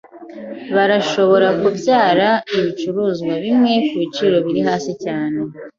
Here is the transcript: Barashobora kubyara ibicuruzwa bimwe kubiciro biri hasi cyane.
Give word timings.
Barashobora 0.75 1.47
kubyara 1.61 2.29
ibicuruzwa 2.57 3.33
bimwe 3.43 3.73
kubiciro 3.87 4.35
biri 4.45 4.61
hasi 4.67 4.91
cyane. 5.03 5.37